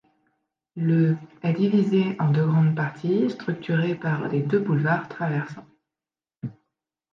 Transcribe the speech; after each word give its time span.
Le 0.75 1.15
est 1.43 1.53
divisé 1.53 2.15
en 2.19 2.31
deux 2.31 2.43
grandes 2.47 2.75
parties 2.75 3.29
structurées 3.29 3.93
par 3.93 4.29
les 4.29 4.41
deux 4.41 4.57
boulevards 4.59 5.07
traversants. 5.07 5.67